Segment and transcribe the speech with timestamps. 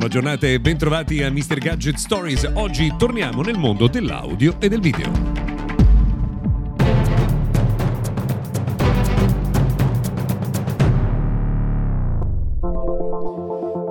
[0.00, 1.58] Buona giornata e bentrovati a Mr.
[1.58, 2.50] Gadget Stories.
[2.54, 5.29] Oggi torniamo nel mondo dell'audio e del video.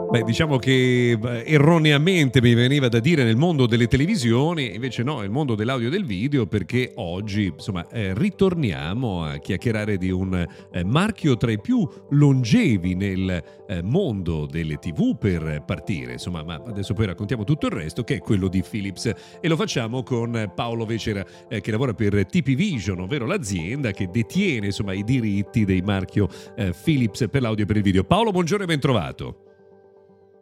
[0.09, 5.19] Beh, diciamo che eh, erroneamente mi veniva da dire nel mondo delle televisioni, invece no,
[5.19, 10.33] nel mondo dell'audio e del video, perché oggi, insomma, eh, ritorniamo a chiacchierare di un
[10.71, 16.59] eh, marchio tra i più longevi nel eh, mondo delle TV per partire, insomma, ma
[16.65, 19.13] adesso poi raccontiamo tutto il resto, che è quello di Philips.
[19.39, 24.09] E lo facciamo con Paolo Vecera, eh, che lavora per TP Vision, ovvero l'azienda che
[24.11, 28.03] detiene, insomma, i diritti del marchio eh, Philips per l'audio e per il video.
[28.03, 29.43] Paolo, buongiorno e ben trovato.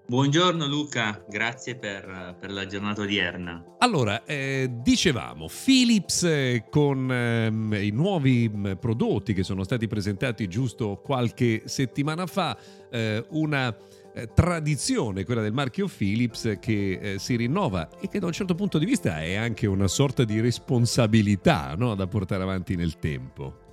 [0.09, 3.75] Buongiorno Luca, grazie per, per la giornata odierna.
[3.79, 10.47] Allora, eh, dicevamo, Philips eh, con eh, i nuovi mm, prodotti che sono stati presentati
[10.47, 12.57] giusto qualche settimana fa,
[12.89, 13.75] eh, una
[14.13, 18.55] eh, tradizione, quella del marchio Philips, che eh, si rinnova e che da un certo
[18.55, 21.95] punto di vista è anche una sorta di responsabilità no?
[21.95, 23.66] da portare avanti nel tempo.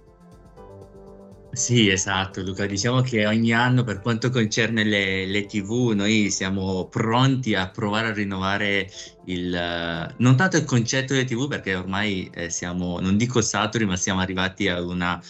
[1.56, 2.66] Sì, esatto, Luca.
[2.66, 8.08] Diciamo che ogni anno, per quanto concerne le, le TV, noi siamo pronti a provare
[8.08, 8.90] a rinnovare
[9.26, 13.96] il, non tanto il concetto delle TV, perché ormai eh, siamo, non dico saturi, ma
[13.96, 15.20] siamo arrivati a una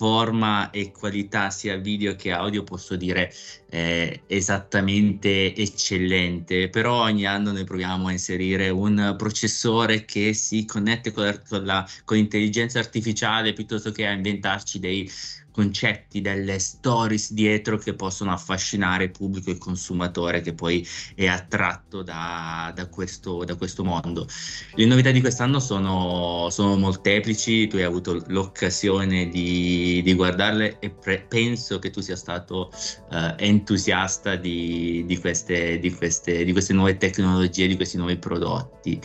[0.00, 3.32] forma e qualità sia video che audio, posso dire,
[3.68, 6.70] eh, esattamente eccellente.
[6.70, 11.86] Però ogni anno noi proviamo a inserire un processore che si connette con, con, la,
[12.04, 15.10] con l'intelligenza artificiale piuttosto che a inventarci dei
[15.50, 21.26] concetti, delle stories dietro che possono affascinare il pubblico e il consumatore che poi è
[21.26, 24.26] attratto da, da, questo, da questo, mondo.
[24.74, 30.90] Le novità di quest'anno sono, sono, molteplici, tu hai avuto l'occasione di, di guardarle e
[30.90, 32.70] pre- penso che tu sia stato
[33.10, 39.00] uh, entusiasta di, di, queste, queste, di queste nuove tecnologie, di questi nuovi prodotti.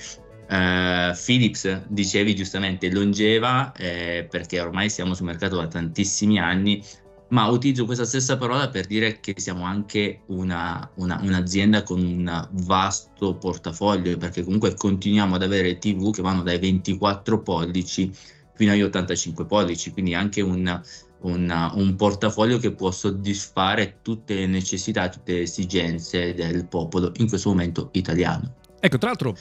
[0.47, 6.83] Uh, Philips, dicevi giustamente, longeva eh, perché ormai siamo sul mercato da tantissimi anni,
[7.29, 12.47] ma utilizzo questa stessa parola per dire che siamo anche una, una, un'azienda con un
[12.51, 18.11] vasto portafoglio, perché comunque continuiamo ad avere TV che vanno dai 24 pollici
[18.53, 20.81] fino agli 85 pollici, quindi anche un,
[21.21, 27.27] un, un portafoglio che può soddisfare tutte le necessità, tutte le esigenze del popolo, in
[27.27, 28.53] questo momento italiano.
[28.79, 29.35] Ecco, tra l'altro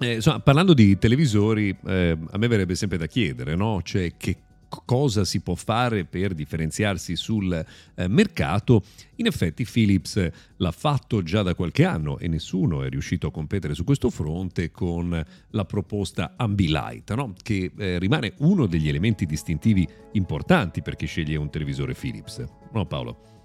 [0.00, 3.80] eh, insomma, parlando di televisori, eh, a me verrebbe sempre da chiedere, no?
[3.82, 4.36] Cioè, che
[4.84, 8.82] cosa si può fare per differenziarsi sul eh, mercato.
[9.16, 13.74] In effetti Philips l'ha fatto già da qualche anno e nessuno è riuscito a competere
[13.74, 17.34] su questo fronte con la proposta Ambilight, no?
[17.42, 22.44] che eh, rimane uno degli elementi distintivi importanti per chi sceglie un televisore Philips.
[22.72, 23.39] No Paolo?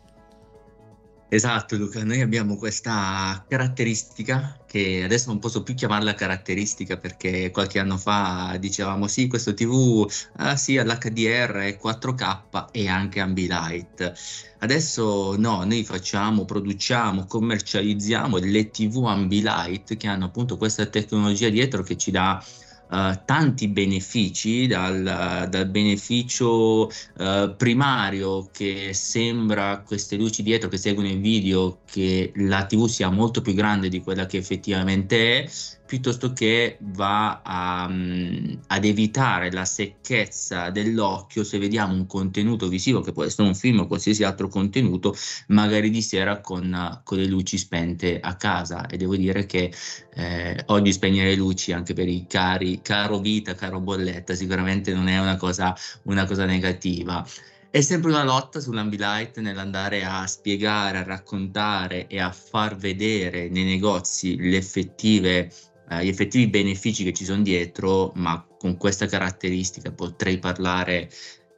[1.28, 7.80] Esatto Luca, noi abbiamo questa caratteristica che adesso non posso più chiamarla caratteristica perché qualche
[7.80, 14.14] anno fa dicevamo sì questo TV ah, sì all'HDR è 4K e anche Ambilight.
[14.60, 21.82] Adesso no, noi facciamo, produciamo, commercializziamo le TV Ambilight che hanno appunto questa tecnologia dietro
[21.82, 22.42] che ci dà
[22.88, 26.88] Uh, tanti benefici, dal, dal beneficio
[27.18, 33.10] uh, primario che sembra queste luci dietro che seguono il video che la TV sia
[33.10, 35.50] molto più grande di quella che effettivamente è,
[35.86, 43.02] piuttosto che va a, um, ad evitare la secchezza dell'occhio se vediamo un contenuto visivo
[43.02, 45.16] che può essere un film o qualsiasi altro contenuto
[45.48, 48.88] magari di sera con, con le luci spente a casa.
[48.88, 49.72] E devo dire che
[50.16, 55.08] eh, oggi spegnere le luci anche per i cari caro vita caro bolletta sicuramente non
[55.08, 57.26] è una cosa, una cosa negativa.
[57.70, 63.66] È sempre una lotta sull'Ambilight nell'andare a spiegare, a raccontare e a far vedere nei
[63.66, 65.52] negozi le effettive
[65.90, 71.10] eh, gli effettivi benefici che ci sono dietro, ma con questa caratteristica potrei parlare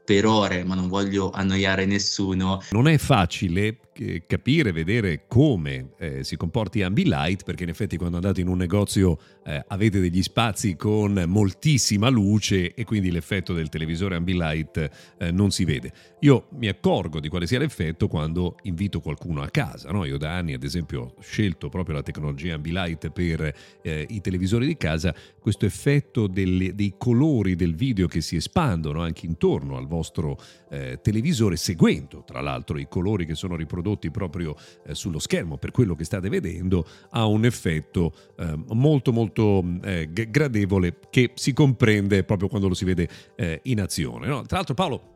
[0.08, 2.62] per ore, ma non voglio annoiare nessuno.
[2.72, 3.80] Non è facile
[4.26, 9.18] capire, vedere come eh, si comporti Ambilight, perché in effetti quando andate in un negozio
[9.44, 15.52] eh, avete degli spazi con moltissima luce e quindi l'effetto del televisore Ambilight eh, non
[15.52, 15.92] si vede.
[16.22, 19.92] Io mi accorgo di quale sia l'effetto quando invito qualcuno a casa.
[19.92, 20.06] No?
[20.06, 24.68] Io da anni, ad esempio, ho scelto proprio la tecnologia Ambilight per eh, i televisori
[24.68, 29.84] di casa, questo effetto delle, dei colori del video che si espandono anche intorno al
[29.84, 29.97] vostro
[30.70, 34.56] eh, televisore, seguendo tra l'altro i colori che sono riprodotti prodotti proprio
[34.86, 40.10] eh, sullo schermo per quello che state vedendo ha un effetto eh, molto molto eh,
[40.12, 44.28] gradevole che si comprende proprio quando lo si vede eh, in azione.
[44.28, 44.42] No?
[44.44, 45.16] Tra l'altro Paolo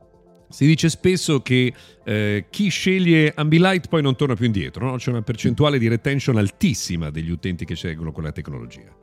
[0.49, 1.73] si dice spesso che
[2.03, 4.97] eh, chi sceglie Ambilight poi non torna più indietro, no?
[4.97, 8.95] c'è una percentuale di retention altissima degli utenti che scelgono quella tecnologia.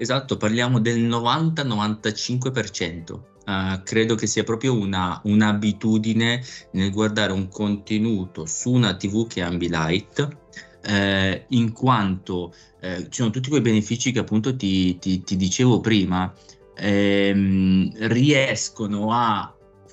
[0.00, 3.20] Esatto, parliamo del 90-95%.
[3.48, 9.40] Uh, credo che sia proprio una, un'abitudine nel guardare un contenuto su una TV che
[9.40, 10.36] è Ambilight,
[10.82, 15.80] eh, in quanto eh, ci sono tutti quei benefici che appunto ti, ti, ti dicevo
[15.80, 16.30] prima,
[16.76, 19.50] ehm, riescono a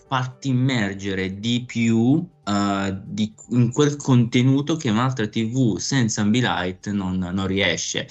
[0.08, 7.18] farti immergere di più uh, di, in quel contenuto che un'altra TV senza Ambilight non,
[7.18, 8.08] non riesce.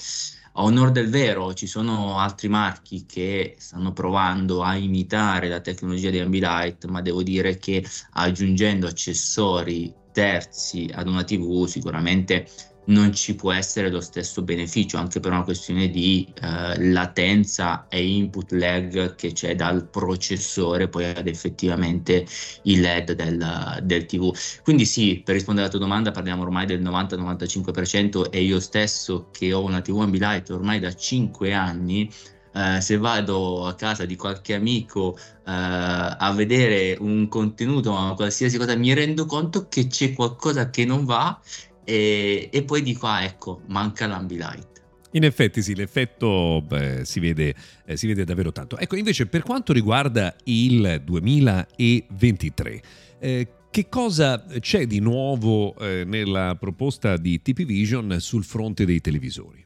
[0.57, 6.09] A onor del vero, ci sono altri marchi che stanno provando a imitare la tecnologia
[6.09, 12.47] di Ambilight, ma devo dire che aggiungendo accessori terzi ad una TV sicuramente
[12.85, 18.05] non ci può essere lo stesso beneficio anche per una questione di eh, latenza e
[18.05, 22.25] input lag che c'è dal processore poi ad effettivamente
[22.63, 24.35] il LED del, del TV.
[24.63, 29.53] Quindi sì, per rispondere alla tua domanda parliamo ormai del 90-95% e io stesso che
[29.53, 32.09] ho una TV Ambilight ormai da 5 anni
[32.55, 38.57] Uh, se vado a casa di qualche amico uh, a vedere un contenuto o qualsiasi
[38.57, 41.37] cosa, mi rendo conto che c'è qualcosa che non va
[41.85, 44.73] e, e poi dico, ah ecco, manca l'ambilight.
[45.11, 47.55] In effetti sì, l'effetto beh, si, vede,
[47.85, 48.77] eh, si, vede, davvero tanto.
[48.77, 52.81] Ecco, invece per quanto riguarda il 2023,
[53.19, 58.99] eh, che cosa c'è di nuovo eh, nella proposta di TP Vision sul fronte dei
[58.99, 59.65] televisori?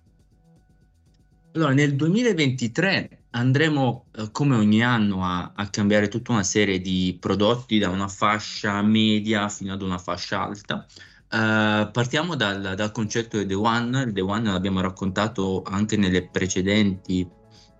[1.54, 7.18] Allora, nel 2023 andremo eh, come ogni anno a, a cambiare tutta una serie di
[7.20, 10.86] prodotti da una fascia media fino ad una fascia alta.
[11.32, 14.02] Uh, partiamo dal, dal, concetto di The One.
[14.02, 17.22] Il The One l'abbiamo raccontato anche nelle precedenti,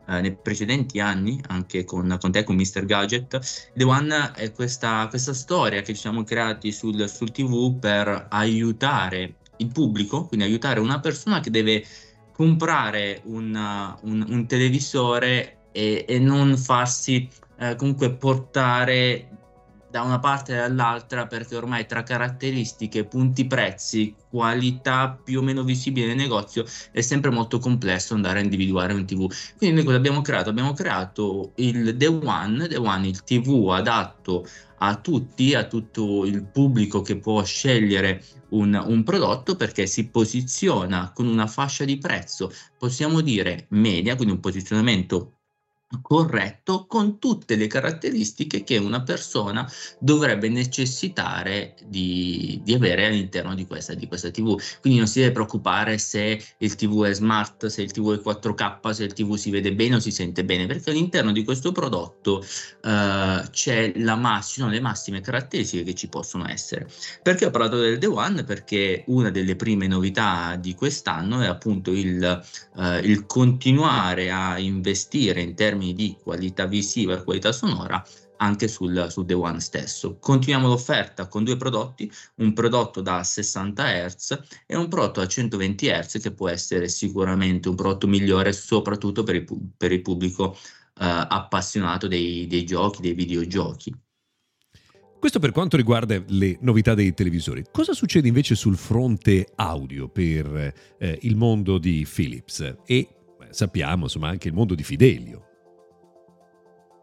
[0.08, 2.86] uh, nei precedenti anni, anche con, con, te, con Mr.
[2.86, 3.72] Gadget.
[3.74, 9.38] The One è questa, questa storia che ci siamo creati sul, sul, TV per aiutare
[9.58, 11.84] il pubblico, quindi aiutare una persona che deve
[12.32, 13.56] comprare un,
[14.02, 19.39] un, un televisore e, e, non farsi uh, comunque portare
[19.90, 25.64] da una parte e dall'altra perché ormai tra caratteristiche, punti prezzi, qualità più o meno
[25.64, 29.28] visibile nel negozio è sempre molto complesso andare a individuare un TV.
[29.58, 30.50] Quindi noi cosa abbiamo creato?
[30.50, 34.46] Abbiamo creato il The One, The One il TV adatto
[34.80, 41.12] a tutti, a tutto il pubblico che può scegliere un, un, prodotto perché si posiziona
[41.14, 45.39] con una fascia di prezzo, possiamo dire media, quindi un posizionamento
[46.02, 49.70] corretto con tutte le caratteristiche che una persona
[50.00, 54.60] dovrebbe necessitare di, di avere all'interno di questa, di questa, TV.
[54.82, 58.92] Quindi non si deve preoccupare se il TV è smart, se il TV è 4K,
[58.92, 62.44] se il TV si vede bene o si sente bene, perché all'interno di questo prodotto
[62.84, 66.88] uh, c'è la mass- sono le massime caratteristiche che ci possono essere.
[67.24, 68.44] Perché ho parlato del The One?
[68.44, 72.44] Perché una delle prime novità di quest'anno è appunto il,
[72.76, 78.04] uh, il continuare a investire in termini termini di qualità visiva e qualità sonora
[78.42, 80.18] anche sul, sul The One stesso.
[80.18, 85.88] Continuiamo l'offerta con due prodotti, un prodotto da 60 Hz e un prodotto a 120
[85.88, 89.46] Hz che può essere sicuramente un prodotto migliore soprattutto per il,
[89.76, 93.94] per il pubblico eh, appassionato dei, dei giochi, dei videogiochi.
[95.20, 97.66] Questo per quanto riguarda le novità dei televisori.
[97.74, 103.08] Cosa succede invece sul fronte audio per eh, il mondo di Philips e
[103.50, 105.49] sappiamo insomma anche il mondo di Fidelio?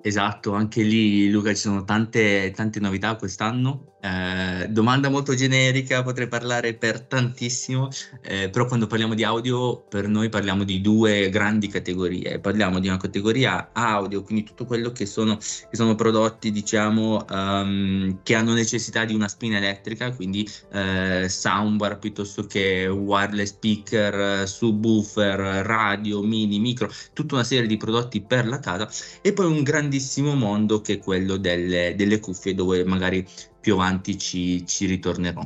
[0.08, 3.95] Esatto, anche lì Luca ci sono tante, tante novità quest'anno.
[4.06, 7.88] Eh, domanda molto generica, potrei parlare per tantissimo,
[8.22, 12.38] eh, però quando parliamo di audio per noi parliamo di due grandi categorie.
[12.38, 18.20] Parliamo di una categoria audio, quindi tutto quello che sono, che sono prodotti diciamo um,
[18.22, 25.64] che hanno necessità di una spina elettrica, quindi eh, soundbar piuttosto che wireless speaker, subwoofer,
[25.66, 28.88] radio, mini, micro, tutta una serie di prodotti per la casa
[29.20, 33.26] e poi un grandissimo mondo che è quello delle, delle cuffie dove magari
[33.66, 35.42] più avanti ci, ci ritornerò.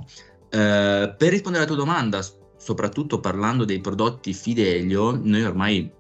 [0.51, 2.21] Eh, per rispondere alla tua domanda,
[2.59, 5.91] soprattutto parlando dei prodotti Fidelio, noi ormai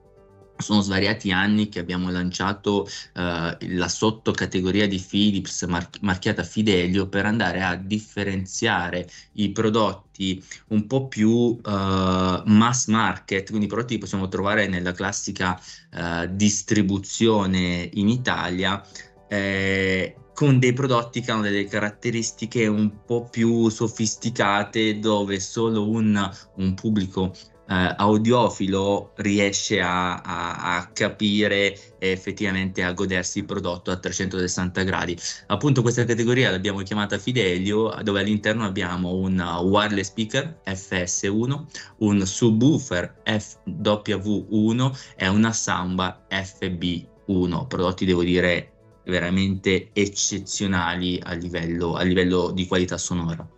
[0.58, 7.24] sono svariati anni che abbiamo lanciato eh, la sottocategoria di Philips mar- marchiata Fidelio per
[7.24, 14.28] andare a differenziare i prodotti un po' più uh, mass market, quindi prodotti che possiamo
[14.28, 15.58] trovare nella classica
[15.94, 18.86] uh, distribuzione in Italia.
[19.26, 26.30] Eh, con dei prodotti che hanno delle caratteristiche un po' più sofisticate dove solo un,
[26.56, 27.32] un pubblico
[27.70, 34.82] eh, audiofilo riesce a, a, a, capire e effettivamente a godersi il prodotto a 360
[34.82, 35.16] gradi.
[35.46, 41.64] Appunto questa categoria l'abbiamo chiamata Fidelio dove all'interno abbiamo un wireless speaker FS1,
[41.98, 48.72] un subwoofer FW1 e una samba FB1, prodotti devo dire
[49.04, 53.48] veramente eccezionali a livello, a livello di qualità sonora.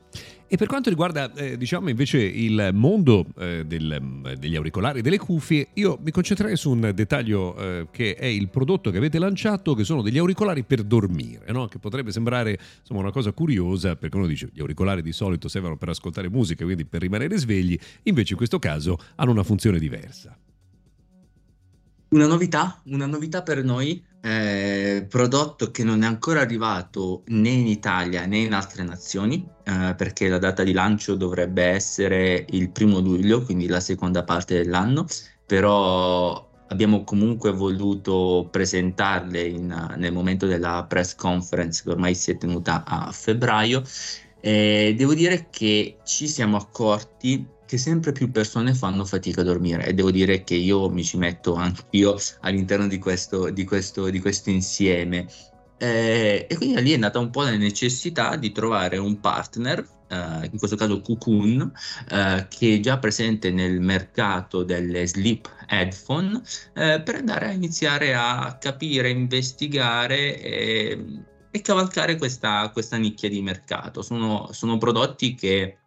[0.53, 5.69] E per quanto riguarda, eh, diciamo invece il mondo eh, del, degli auricolari, delle cuffie,
[5.73, 9.83] io mi concentrerei su un dettaglio eh, che è il prodotto che avete lanciato, che
[9.83, 11.69] sono degli auricolari per dormire, no?
[11.69, 15.79] che potrebbe sembrare insomma, una cosa curiosa, perché uno dice gli auricolari di solito servono
[15.79, 20.37] per ascoltare musica, quindi per rimanere svegli, invece in questo caso hanno una funzione diversa.
[22.13, 27.67] Una novità, una novità per noi, eh, prodotto che non è ancora arrivato né in
[27.67, 32.99] Italia né in altre nazioni, eh, perché la data di lancio dovrebbe essere il primo
[33.01, 35.07] luglio, quindi la seconda parte dell'anno,
[35.47, 42.37] però abbiamo comunque voluto presentarle in, nel momento della press conference che ormai si è
[42.37, 43.83] tenuta a febbraio.
[44.39, 49.87] Eh, devo dire che ci siamo accorti che sempre più persone fanno fatica a dormire
[49.87, 54.21] e devo dire che io mi ci metto anch'io all'interno di questo, di questo, di
[54.21, 55.27] questo insieme.
[55.79, 60.51] Eh, e quindi lì è nata un po' la necessità di trovare un partner, eh,
[60.53, 61.73] in questo caso Cocoon,
[62.11, 66.43] eh, che è già presente nel mercato delle sleep headphone,
[66.75, 71.07] eh, per andare a iniziare a capire, investigare e,
[71.51, 74.03] e cavalcare questa, questa nicchia di mercato.
[74.03, 75.79] Sono, sono prodotti che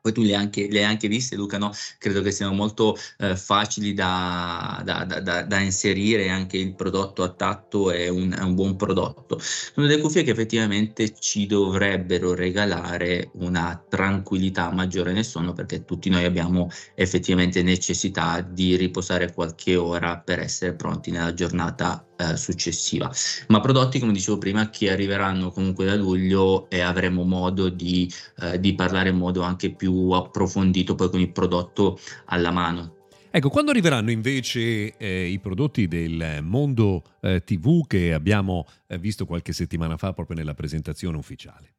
[0.00, 1.72] poi tu le hai anche, le hai anche viste, Luca, no?
[1.98, 7.30] Credo che siano molto eh, facili da, da, da, da, inserire, anche il prodotto a
[7.30, 9.38] tatto è un, è un, buon prodotto.
[9.40, 16.10] Sono delle cuffie che effettivamente ci dovrebbero regalare una tranquillità maggiore nel sonno, perché tutti
[16.10, 23.10] noi abbiamo effettivamente necessità di riposare qualche ora per essere pronti nella giornata eh, successiva.
[23.48, 28.58] Ma prodotti, come dicevo prima, che arriveranno comunque da luglio e avremo modo di, eh,
[28.58, 32.96] di parlare in modo anche più approfondito poi con il prodotto alla mano.
[33.30, 39.26] Ecco, quando arriveranno invece eh, i prodotti del mondo eh, TV che abbiamo eh, visto
[39.26, 41.74] qualche settimana fa proprio nella presentazione ufficiale?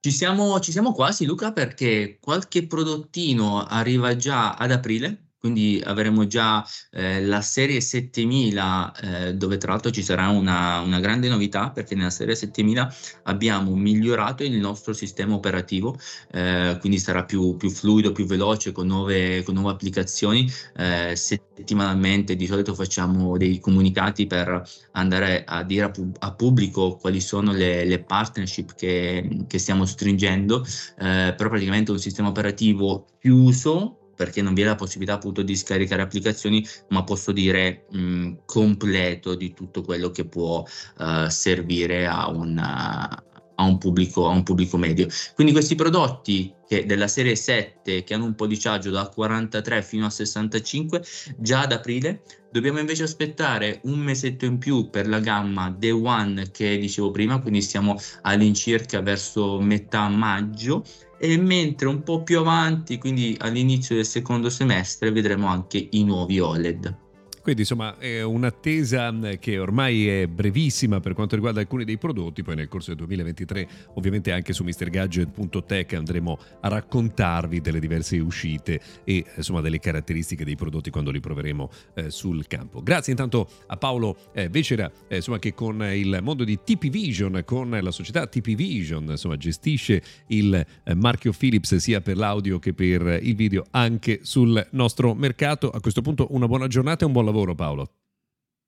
[0.00, 6.26] Ci siamo, ci siamo quasi, Luca, perché qualche prodottino arriva già ad aprile, quindi avremo
[6.26, 11.70] già eh, la serie 7000 eh, dove tra l'altro ci sarà una, una, grande novità
[11.70, 15.96] perché nella serie 7000 abbiamo migliorato il nostro sistema operativo
[16.32, 20.50] eh, quindi sarà più, più, fluido, più veloce con nuove, con nuove applicazioni.
[20.76, 26.96] Eh, settimanalmente di solito facciamo dei comunicati per andare a dire a, pub- a pubblico
[26.96, 30.64] quali sono le, le partnership che, che, stiamo stringendo.
[30.98, 35.54] Eh, però praticamente un sistema operativo chiuso perché non vi è la possibilità appunto di
[35.54, 40.64] scaricare applicazioni, ma posso dire mh, completo di tutto quello che può
[40.98, 43.08] uh, servire a, una,
[43.54, 45.06] a, un pubblico, a un pubblico medio.
[45.36, 50.10] Quindi questi prodotti che della serie 7 che hanno un policiaggio da 43 fino a
[50.10, 51.00] 65
[51.38, 56.50] già ad aprile dobbiamo invece aspettare un mesetto in più per la gamma Day One
[56.50, 60.84] che dicevo prima quindi siamo all'incirca verso metà maggio
[61.18, 66.40] e mentre un po' più avanti, quindi all'inizio del secondo semestre, vedremo anche i nuovi
[66.40, 67.07] OLED.
[67.48, 72.56] Quindi insomma è un'attesa che ormai è brevissima per quanto riguarda alcuni dei prodotti, poi
[72.56, 79.24] nel corso del 2023 ovviamente anche su MrGadget.tech andremo a raccontarvi delle diverse uscite e
[79.34, 82.82] insomma delle caratteristiche dei prodotti quando li proveremo eh, sul campo.
[82.82, 87.44] Grazie intanto a Paolo eh, Vecera eh, insomma, che con il mondo di TP Vision,
[87.46, 92.74] con la società TP Vision insomma, gestisce il eh, marchio Philips sia per l'audio che
[92.74, 95.70] per il video anche sul nostro mercato.
[95.70, 97.92] A questo punto una buona giornata e un buon lavoro Paolo.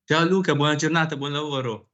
[0.04, 1.89] Ciao Luca, buona giornata, buon lavoro.